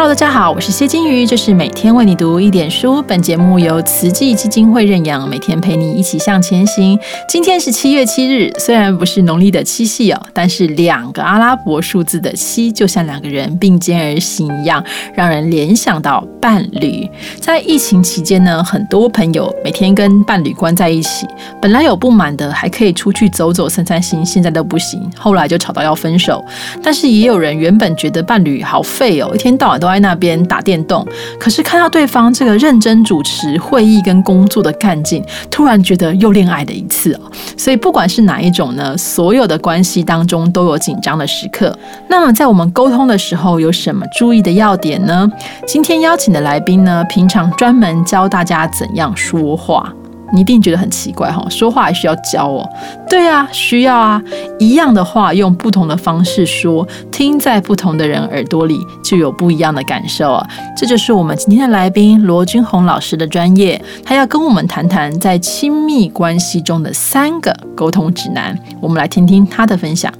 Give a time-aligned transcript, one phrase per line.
[0.00, 3.02] Hello，大家好，我是谢金鱼，这是每天为你读一点书。
[3.02, 6.96] 本节目由慈济基金会认养，每天陪你一起向前行。
[7.28, 14.84] 今天是七月七日，虽然不是农历的七夕哦，但是两个阿拉伯数字的七，就像两个人并肩而行一样，
[15.16, 17.08] 让人联想到伴侣。
[17.40, 21.26] 在疫情期间呢，很多朋友每天跟伴侣关在一起，
[21.60, 26.44] 本来有不满的，还可以出去走走散散心，现在都不行，后来就吵到要分手。
[26.82, 31.06] 但是也有人原本觉得伴侣好废哦，一天到晚都在那边打电动，
[31.38, 37.20] 可是看到对方这个认真主持会议跟工作的干劲，突然觉得又恋爱的一次哦。
[37.56, 41.76] 所以不管是哪一种呢，所有的关系当中都有紧张的时刻。
[42.08, 45.30] 那么在我们沟通的时候，有什么注意的要点呢？
[45.66, 49.92] 今天邀请的来宾呢，平常专门教大家怎样说话。
[50.30, 52.68] 你一定觉得很奇怪哈，说话还需要教哦？
[53.08, 54.22] 对啊，需要啊。
[54.58, 60.46] 一样的话，用不同的方式说，听在不同的人耳朵里，就有不一样的感受啊。
[60.76, 68.54] 这就是我们今天的来宾罗君红老师的专业，他要跟我们谈谈在亲密关系中的三个沟通指南。
[68.82, 70.12] 我们来听听他的分享。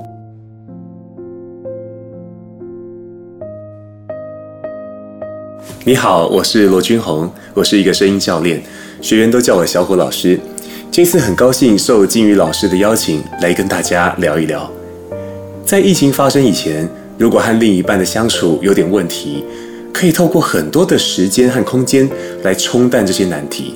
[5.88, 8.62] 你好，我是罗君红，我是一个声音教练。
[9.00, 10.38] 学员都叫我小虎老师。
[10.90, 14.70] 这次很高兴受金鱼老师的邀请来跟大家聊一聊。
[15.64, 19.42] 在疫情发生以前，如果和另一半的相处有点问题，
[19.90, 22.06] 可以透过很多的时间和空间
[22.42, 23.74] 来冲淡这些难题。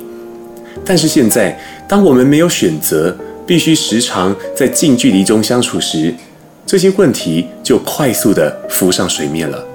[0.85, 6.13] 但是现在，当我们没有选择，必须时常在近距离中相处时，
[6.63, 9.65] 这些问题就快速的浮上水面了。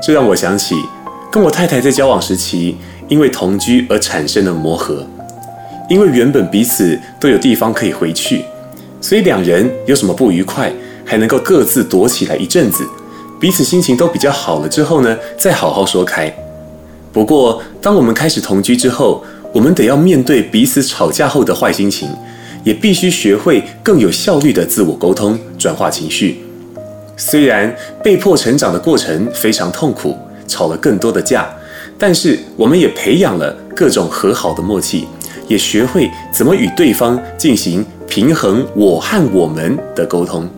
[0.00, 0.76] 这让我想起
[1.30, 2.76] 跟我太太在交往时期。
[3.10, 5.04] 因为同居而产生的磨合，
[5.88, 8.44] 因为原本彼此都有地方可以回去，
[9.00, 10.72] 所以两人有什么不愉快，
[11.04, 12.86] 还能够各自躲起来一阵子，
[13.40, 16.32] 彼此心情都比较好了之后呢，再好好说开。
[17.12, 22.08] 不过，当我们开始同居之后，我们得要面对彼此吵架后的坏心情，
[22.62, 26.44] 也必须学会更有效率的自我沟通，转化情绪。
[27.16, 30.16] 虽然被迫成长的过程非常痛苦，
[30.50, 31.48] 吵了更多的架。
[31.96, 35.06] 但是，我们也培养了各种和好的默契，
[35.46, 40.48] 也学会怎么与对方进行平衡“我和我们”的沟通。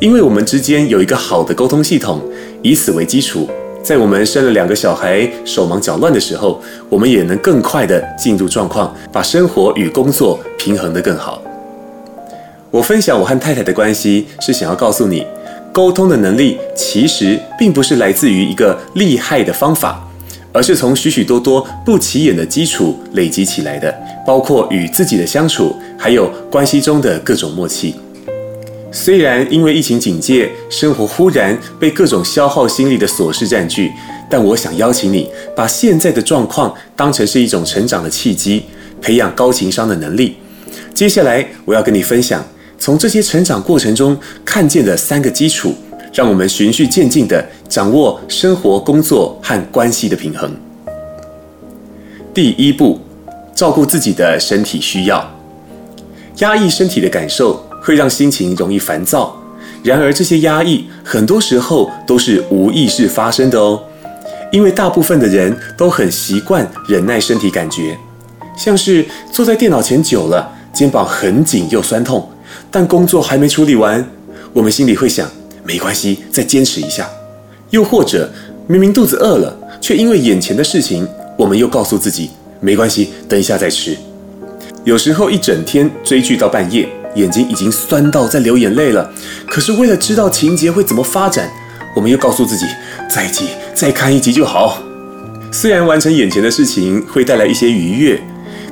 [0.00, 2.22] 因为我们之间有一个好的沟通系统，
[2.62, 3.48] 以此为基础，
[3.82, 11.42] 在我们生了两个小孩、手忙脚乱的时候，我们也能更快的进入状况，把生活与工作平衡得更好。
[12.70, 15.26] 我分享我和太太的关系，是想要告诉你，
[15.78, 20.04] 沟通的能力其实并不是来自于一个厉害的方法。
[20.52, 23.94] 而是从许许多多不起眼的基础累积起来的，
[24.26, 27.94] 包括与自己的相处，还有关系中的各种默契。
[28.90, 33.92] 虽然因为疫情警戒，生活忽然被各种消耗心力的琐事占据，
[34.28, 38.64] 但我想邀请你，把现在的状况当成是一种成长的契机，
[39.00, 40.38] 培养高情商的能力。
[40.92, 42.44] 接下来，我要跟你分享，
[42.78, 45.74] 从这些成长过程中看见的三个基础。
[46.10, 50.50] 让我们循序渐进地掌握生活、工作和关系的平衡。
[52.32, 52.98] 第一步，
[53.54, 55.24] 照顾自己的身体需要。
[56.38, 59.36] 压抑身体的感受会让心情容易烦躁，
[59.84, 63.80] 然而这些压抑很多时候都是无意识发生的哦。
[64.50, 67.96] 因为大部分的人都很习惯忍耐身体感觉，
[68.56, 72.28] 像是坐在电脑前久了，肩膀很紧又酸痛，
[72.70, 74.06] 但工作还没处理完，
[74.52, 75.28] 我们心里会想。
[75.64, 77.06] 没关系，再坚持一下。
[77.70, 78.30] 又或者，
[78.66, 82.30] 明明肚子饿了，却因为眼前的事情，我们又告诉自己
[82.60, 83.94] 没关系，等一下再吃。
[84.84, 89.12] 有时候一整天追剧到半夜，眼睛已经酸到在流眼泪了，
[89.46, 91.50] 可是为了知道情节会怎么发展，
[91.94, 92.64] 我们又告诉自己
[93.10, 94.78] 再一集再看一集就好。
[95.52, 98.18] 虽然完成眼前的事情会带来一些愉悦，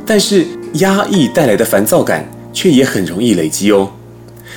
[0.06, 3.92] 但是压抑带来的烦躁感却也很容易累积哦。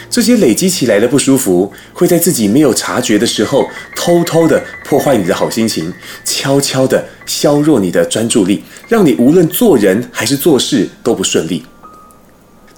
[0.09, 5.93] 这些累积起来的不舒服，会在自己没有察觉的时候，偷偷的破坏你的好心情，
[6.23, 11.63] 悄悄的削弱你的专注力，让你无论做人还是做事都不顺利。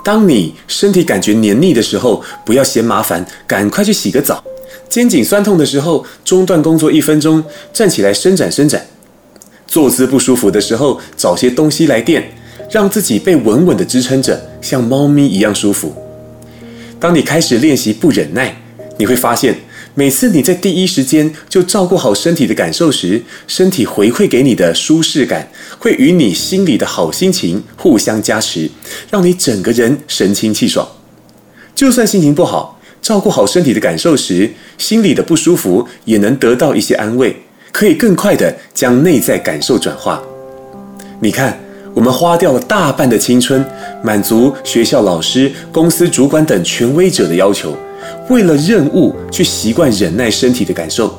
[0.04, 4.44] 当你身体感觉黏腻的时候，不要嫌麻烦，赶快去洗个澡。
[4.90, 7.42] 肩颈酸痛的时候，中断工作一分钟，
[7.72, 8.86] 站起来伸展伸展。
[9.68, 12.34] 坐姿不舒服的时候，找些东西来垫，
[12.72, 15.94] 让自己被稳稳的支撑着，像猫咪一样舒服。
[17.00, 18.56] 当你开始练习不忍耐，
[18.98, 19.54] 你会发现，
[19.94, 28.70] 每次你在第一时间就照顾好身体的感受时，身体回馈给你的舒适感，会与你心里的好心情互相加持，
[29.10, 30.88] 让你整个人神清气爽。
[31.76, 37.36] 就算心情不好，照顾好身体的感受时，心里的不舒服也能得到一些安慰，
[37.74, 40.22] 可以更快的将内在感受转化。
[41.20, 41.60] 你看，
[41.94, 43.64] 我们花掉了大半的青春，
[44.02, 47.76] 满足学校老师、公司主管等权威者的要求，
[48.30, 51.14] 为了任务去习惯忍耐身体的感受。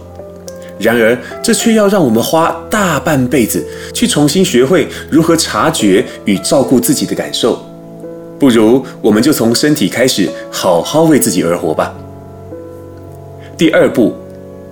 [0.79, 7.63] 然而，这却要让我们花大半辈子去重新学会如何察觉与照顾自己的感受。
[8.41, 11.95] 不如，我们就从身体开始，好好为自己而活吧。
[13.57, 14.15] 第二步，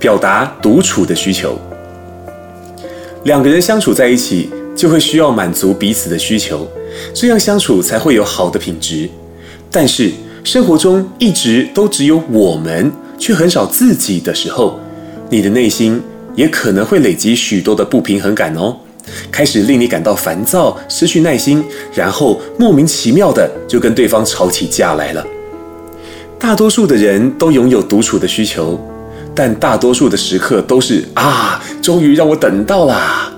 [0.01, 1.57] 表达独处的需求。
[3.25, 4.51] 两个人相处在一起，
[4.81, 6.67] 就会需要满足彼此的需求，
[7.13, 9.07] 这样相处才会有好的品质。
[9.71, 10.11] 但是，
[10.43, 14.81] 生活中一直都只有我们，却很少自己的时候。
[15.29, 16.01] 你的内心
[16.35, 18.75] 也可能会累积许多的不平衡感哦，
[19.31, 21.63] 开始令你感到烦躁、失去耐心，
[21.93, 25.23] 然后莫名其妙的就跟对方吵起架来了。
[26.39, 28.81] 大多数的人都拥有独处的需求，
[29.35, 33.30] 但大多数的时刻都是啊，终于让我等到啦！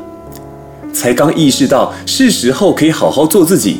[0.93, 3.79] 才刚意识到是时候可以好好做自己，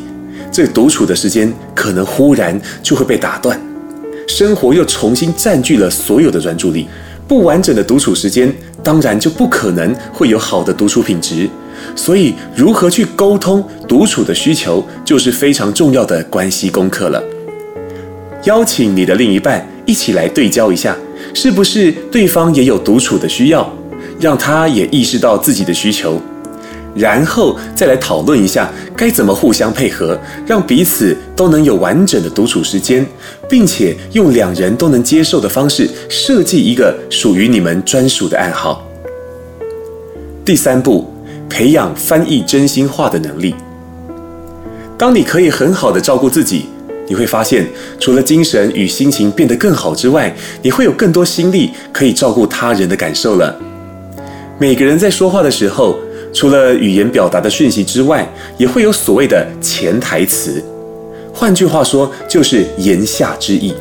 [0.51, 3.61] 这独处的时间可能忽然就会被打断，
[4.27, 6.89] 生活又重新占据了所有的专注力。
[7.29, 11.49] 不完整的独处时间，当然就不可能会有好的独处品质。
[11.97, 17.23] 所以，如何去沟通独处的需求，就是非常重要的关系功课了。
[18.45, 20.97] 邀请你的另一半一起来对焦一下，
[21.33, 23.73] 是不是对方也有独处的需要，
[24.21, 26.21] 让他也意识到自己的需求。
[26.95, 33.07] 然后再来讨论一下，该怎么互相配合，让彼此都能有完整的独处时间，
[33.49, 38.87] 并且用两人都能接受的方式设计一个属于你们专属的暗号。
[40.45, 41.11] 第三步，
[41.49, 43.55] 培养翻译真心话的能力。
[44.99, 46.67] 当你可以很好的照顾自己，
[47.09, 47.67] 你会发现，
[47.99, 53.59] 除了精神与心情变得更好之外，你会有更多心力可以照顾他人的感受了。
[54.59, 55.97] 每个人在说话的时候。
[56.33, 58.27] 除了语言表达的讯息之外，
[58.57, 60.63] 也会有所谓的潜台词。
[61.33, 63.75] 换句话说，就是言下之意。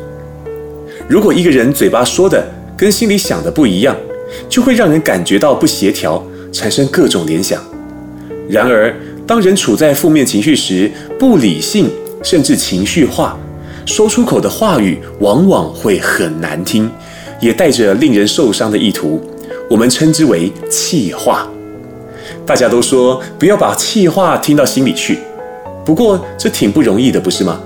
[1.08, 2.46] 如果一个人嘴巴说的
[2.76, 3.96] 跟心里想的不一样，
[4.48, 6.22] 就会让人感觉到不协调，
[6.52, 7.62] 产生各种联想。
[8.48, 8.94] 然而，
[9.26, 11.90] 当人处在负面情绪时，不理性
[12.22, 13.38] 甚至情绪化，
[13.86, 16.90] 说出口的话语往往会很难听，
[17.40, 19.22] 也带着令人受伤的意图。
[19.70, 21.48] 我们称之为气话。
[22.52, 25.18] 大家都说不要把气话听到心里去，
[25.86, 27.58] 不过这挺不容易的，不是吗？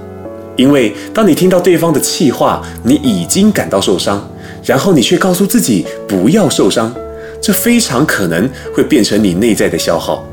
[0.55, 4.25] 因为当你听到对方的气话，你已经感到受伤，
[4.63, 6.95] 然后你却告诉自己不要受伤，
[7.43, 10.25] 这非常可能会变成你内在的消耗。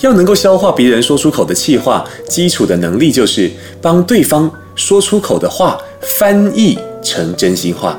[0.00, 3.48] 要能够消化别人说出口的气话，基础的能力就是
[3.80, 7.96] 帮对方说出口的话翻译成真心话。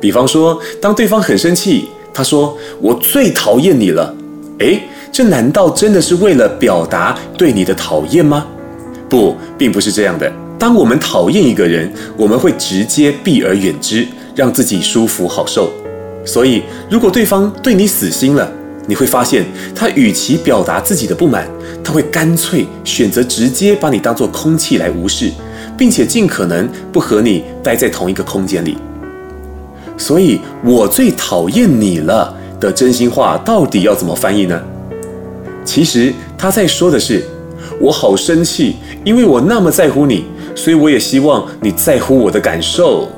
[0.00, 4.14] 比方说，当对方很生气，他说：“我最讨厌你了。”
[4.62, 8.46] 诶，这难道真的是为了表达对你的讨厌吗？
[9.08, 10.32] 不，并不是这样的。
[10.58, 14.06] 当我们讨厌一个人，我们会直接避而远之，
[14.36, 15.68] 让自己舒服好受。
[16.24, 18.48] 所以，如果对方对你死心了，
[18.86, 19.44] 你会发现
[19.74, 21.48] 他与其表达自己的不满，
[21.82, 25.30] 他会干脆选择直接把你当作空气来无视，
[25.76, 28.78] 并且尽可能不和你待在同一个空间里。
[29.98, 32.36] 所以我最讨厌你了。
[32.62, 34.62] 的真心话到底要怎么翻译呢？
[35.64, 37.24] 其实他在说的是，
[37.80, 43.08] 我好生气，因为我那么在乎你，所以我也希望你在乎我的感受。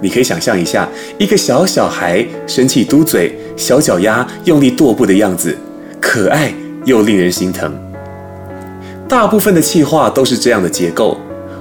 [0.00, 5.56] 你可以想象一下，一个小小孩生气嘟嘴、小脚丫用力跺步的样子，
[5.98, 6.52] 可爱
[6.84, 7.72] 又令人心疼。
[9.08, 11.16] 大部分的气话都是这样的结构：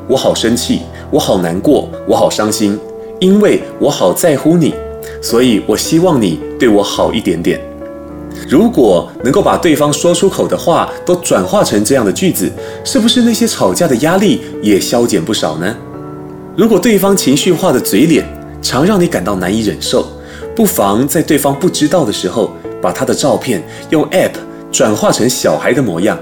[0.08, 2.78] 我好生气，我好难过，我好伤心，
[3.20, 4.74] 因为我好在乎你。
[5.22, 7.60] 所以，我希望你对我好一点点。
[8.48, 12.52] 如果能够把对方说出口的话都转化成这样的句子，
[12.84, 15.76] 是不是那些吵架的压力也消减不少呢？
[16.56, 18.26] 如果对方情绪化的嘴脸
[18.62, 20.08] 常让你感到难以忍受，
[20.56, 24.32] 不妨在对方不知道的时候，把他的照片用 App
[24.72, 26.18] 转化成小孩的模样，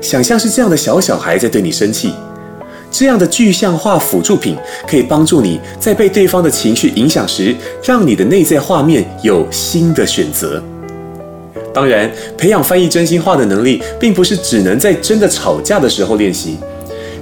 [0.00, 2.12] 想象是这样的小小孩在对你生气。
[2.90, 4.56] 这样的具象化辅助品
[4.86, 7.54] 可以帮助你在被对方的情绪影响时，
[7.84, 10.62] 让你的内在画面有新的选择。
[11.72, 16.56] 当然，培养翻译真心话的能力，并不是只能在真的吵架的时候练习，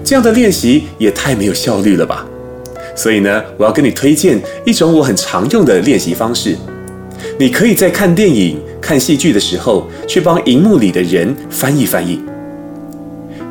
[0.02, 2.26] 这样的练习也太没有效率了吧。
[2.96, 6.56] 所以呢，我要跟你推荐一种我很常用的练习方式。
[7.38, 12.18] 你可以在看电影、看戏剧的时候，去帮荧幕里的人翻译翻译。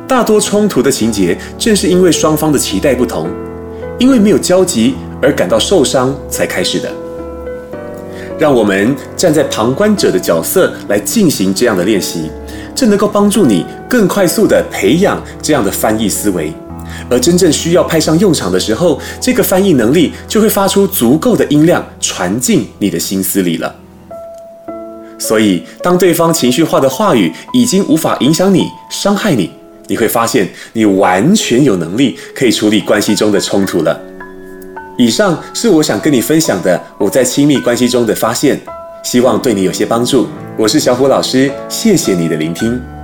[0.08, 3.28] 大多冲突的情节，正是因为双方的期待不同，
[3.98, 6.90] 因为没有交集而感到受伤才开始的。
[8.38, 12.30] 让我们站在旁观者的角色来进行这样的练习，
[12.74, 16.50] 这能够帮助你更快速地培养这样的翻译思维。
[17.10, 23.74] 而真正需要派上用场的时候，这个翻译能力就会发出足够的音量，传进你的心思里了。
[25.18, 29.50] 所以，当对方情绪化的话语已经无法影响你、伤害你，
[29.88, 34.00] 你会发现你完全有能力可以处理关系中的冲突了。
[34.96, 38.60] 以上是我想跟你分享的我在亲密关系中的发现，
[39.02, 40.28] 希望对你有些帮助。
[40.56, 42.97] 我是小虎老师，谢谢你的聆听。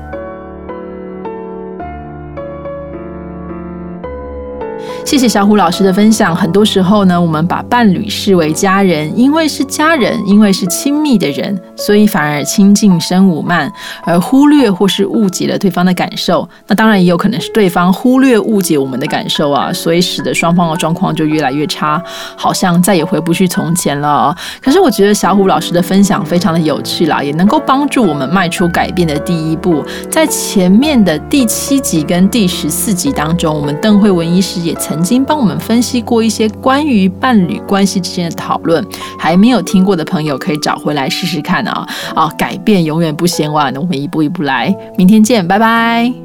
[5.04, 6.34] 谢谢小虎老师的分享。
[6.34, 13.70] 很多时候呢，我们把伴侣视为家人，因为是家人，因为是亲密的人，所以反而亲近生五慢，
[14.04, 16.48] 而忽略或是误解了对方的感受。
[16.66, 22.02] 那当然也有可能是对方忽略误解我们的感受啊，所以使得双方的状况就越来越差，
[22.34, 24.34] 好像再也回不去从前了。
[24.62, 29.84] 可是我觉得小虎老师的分享非常的有趣啦，也能够帮助我们迈出改变的第一步。
[30.10, 34.93] 在前面的第七集跟第十四集当中，我们邓慧文医师也曾。
[34.94, 38.86] 曾经帮我们分析过一些关于伴侣关系之间的讨论，
[39.18, 41.84] 还没有听过的朋友可以找回来试试看啊！
[42.14, 46.23] 啊，改变永远不嫌晚，我们一步一步来，明天见，拜拜。